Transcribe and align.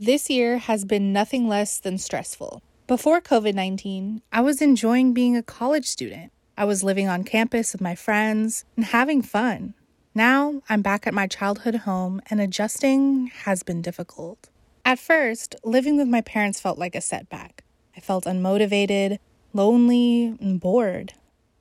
This 0.00 0.30
year 0.30 0.58
has 0.58 0.84
been 0.84 1.12
nothing 1.12 1.48
less 1.48 1.80
than 1.80 1.98
stressful. 1.98 2.62
Before 2.86 3.20
COVID 3.20 3.54
19, 3.54 4.22
I 4.32 4.40
was 4.42 4.62
enjoying 4.62 5.12
being 5.12 5.36
a 5.36 5.42
college 5.42 5.86
student. 5.86 6.30
I 6.56 6.66
was 6.66 6.84
living 6.84 7.08
on 7.08 7.24
campus 7.24 7.72
with 7.72 7.80
my 7.80 7.96
friends 7.96 8.64
and 8.76 8.84
having 8.84 9.22
fun. 9.22 9.74
Now 10.14 10.62
I'm 10.68 10.82
back 10.82 11.08
at 11.08 11.14
my 11.14 11.26
childhood 11.26 11.74
home 11.74 12.22
and 12.30 12.40
adjusting 12.40 13.32
has 13.42 13.64
been 13.64 13.82
difficult. 13.82 14.50
At 14.84 15.00
first, 15.00 15.56
living 15.64 15.96
with 15.96 16.06
my 16.06 16.20
parents 16.20 16.60
felt 16.60 16.78
like 16.78 16.94
a 16.94 17.00
setback. 17.00 17.64
I 17.96 17.98
felt 17.98 18.24
unmotivated, 18.24 19.18
lonely, 19.52 20.26
and 20.40 20.60
bored. 20.60 21.14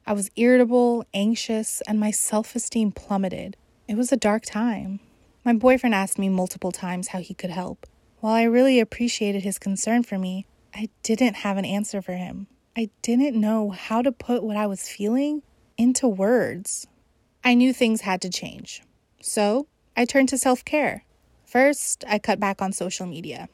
I 0.06 0.14
was 0.14 0.30
irritable, 0.36 1.06
anxious, 1.12 1.82
and 1.88 2.00
my 2.00 2.12
self 2.12 2.56
esteem 2.56 2.92
plummeted. 2.92 3.58
It 3.88 3.98
was 3.98 4.12
a 4.12 4.16
dark 4.16 4.44
time. 4.46 5.00
My 5.44 5.54
boyfriend 5.54 5.96
asked 5.96 6.20
me 6.20 6.30
multiple 6.30 6.72
times 6.72 7.08
how 7.08 7.20
he 7.20 7.34
could 7.34 7.50
help. 7.50 7.88
While 8.20 8.34
I 8.34 8.44
really 8.44 8.80
appreciated 8.80 9.44
his 9.44 9.60
concern 9.60 10.02
for 10.02 10.18
me, 10.18 10.48
I 10.74 10.90
didn't 11.04 11.36
have 11.36 11.58
an 11.58 11.66
answer 11.66 12.02
for 12.02 12.14
him. 12.14 12.48
I 12.76 12.90
didn't 13.04 13.40
know 13.40 13.70
how 13.70 14.02
to 14.02 14.12
put 14.12 14.44
what 14.44 14.58
I 14.58 14.66
was 14.66 14.90
feeling 14.90 15.44
into 15.78 16.08
words. 16.08 16.88
I 17.44 17.54
knew 17.54 17.74
things 17.74 18.02
had 18.02 18.22
to 18.22 18.30
change. 18.30 18.82
So 19.22 19.68
I 19.96 20.06
turned 20.06 20.30
to 20.30 20.38
self 20.38 20.66
care. 20.66 21.06
First, 21.46 22.04
I 22.08 22.18
cut 22.18 22.40
back 22.40 22.60
on 22.60 22.74
social 22.74 23.06
media. 23.06 23.50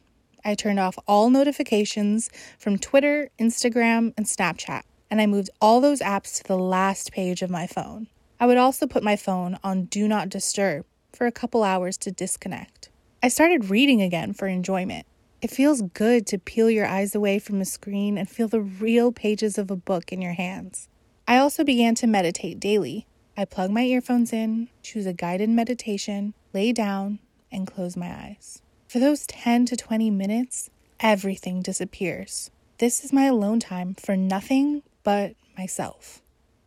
I 0.45 0.55
turned 0.55 0.79
off 0.79 0.97
all 1.07 1.29
notifications 1.29 2.29
from 2.57 2.77
Twitter, 2.77 3.29
Instagram, 3.37 4.13
and 4.17 4.25
Snapchat, 4.25 4.83
and 5.11 5.19
I 5.19 5.25
moved 5.25 5.49
all 5.59 5.81
those 5.81 5.99
apps 5.99 6.37
to 6.37 6.43
the 6.43 6.57
last 6.57 7.11
page 7.11 7.41
of 7.41 7.49
my 7.49 7.67
phone. 7.67 8.07
I 8.39 8.45
would 8.45 8.57
also 8.57 8.87
put 8.87 9.03
my 9.03 9.17
phone 9.17 9.59
on 9.61 9.85
Do 9.85 10.07
Not 10.07 10.29
Disturb 10.29 10.85
for 11.11 11.27
a 11.27 11.31
couple 11.33 11.63
hours 11.63 11.97
to 11.97 12.11
disconnect. 12.11 12.89
I 13.25 13.29
started 13.29 13.69
reading 13.69 14.01
again 14.01 14.33
for 14.33 14.47
enjoyment. 14.47 15.05
It 15.41 15.49
feels 15.49 15.81
good 15.81 16.27
to 16.27 16.37
peel 16.37 16.69
your 16.69 16.85
eyes 16.85 17.15
away 17.15 17.39
from 17.39 17.61
a 17.61 17.65
screen 17.65 18.17
and 18.17 18.29
feel 18.29 18.49
the 18.49 18.59
real 18.59 19.13
pages 19.13 19.57
of 19.57 19.71
a 19.71 19.77
book 19.77 20.11
in 20.11 20.21
your 20.21 20.33
hands. 20.33 20.89
I 21.25 21.37
also 21.37 21.63
began 21.63 21.95
to 21.95 22.05
meditate 22.05 22.59
daily. 22.59 23.07
I 23.37 23.45
plug 23.45 23.71
my 23.71 23.83
earphones 23.83 24.33
in, 24.33 24.67
choose 24.81 25.05
a 25.05 25.13
guided 25.13 25.49
meditation, 25.49 26.33
lay 26.51 26.73
down, 26.73 27.19
and 27.49 27.65
close 27.65 27.95
my 27.95 28.13
eyes. 28.13 28.61
For 28.89 28.99
those 28.99 29.25
10 29.27 29.67
to 29.67 29.77
20 29.77 30.11
minutes, 30.11 30.69
everything 30.99 31.61
disappears. 31.61 32.51
This 32.79 33.05
is 33.05 33.13
my 33.13 33.27
alone 33.27 33.61
time 33.61 33.93
for 33.93 34.17
nothing 34.17 34.83
but 35.03 35.35
myself. 35.57 36.21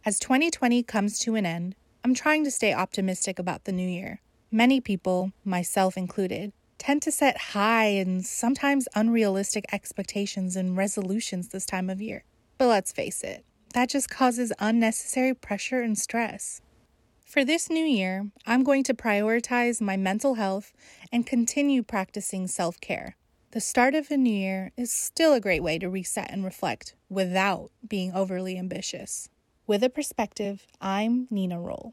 As 0.06 0.18
2020 0.18 0.82
comes 0.84 1.18
to 1.18 1.34
an 1.34 1.44
end, 1.44 1.74
I'm 2.02 2.14
trying 2.14 2.44
to 2.44 2.50
stay 2.50 2.72
optimistic 2.72 3.38
about 3.38 3.64
the 3.64 3.72
new 3.72 3.86
year. 3.86 4.22
Many 4.50 4.80
people, 4.80 5.32
myself 5.44 5.96
included, 5.96 6.52
tend 6.78 7.02
to 7.02 7.10
set 7.10 7.36
high 7.36 7.86
and 7.86 8.24
sometimes 8.24 8.86
unrealistic 8.94 9.64
expectations 9.72 10.54
and 10.54 10.76
resolutions 10.76 11.48
this 11.48 11.66
time 11.66 11.90
of 11.90 12.00
year. 12.00 12.22
But 12.58 12.68
let's 12.68 12.92
face 12.92 13.24
it, 13.24 13.44
that 13.74 13.88
just 13.88 14.08
causes 14.08 14.52
unnecessary 14.58 15.34
pressure 15.34 15.82
and 15.82 15.98
stress. 15.98 16.60
For 17.24 17.44
this 17.44 17.68
new 17.68 17.84
year, 17.84 18.30
I'm 18.46 18.62
going 18.62 18.84
to 18.84 18.94
prioritize 18.94 19.80
my 19.80 19.96
mental 19.96 20.34
health 20.34 20.72
and 21.10 21.26
continue 21.26 21.82
practicing 21.82 22.46
self 22.46 22.80
care. 22.80 23.16
The 23.50 23.60
start 23.60 23.94
of 23.94 24.10
a 24.10 24.16
new 24.16 24.32
year 24.32 24.70
is 24.76 24.92
still 24.92 25.32
a 25.32 25.40
great 25.40 25.62
way 25.62 25.78
to 25.80 25.88
reset 25.88 26.30
and 26.30 26.44
reflect 26.44 26.94
without 27.08 27.70
being 27.86 28.12
overly 28.12 28.56
ambitious. 28.56 29.28
With 29.66 29.82
a 29.82 29.90
perspective, 29.90 30.66
I'm 30.80 31.26
Nina 31.30 31.56
Roehl. 31.56 31.92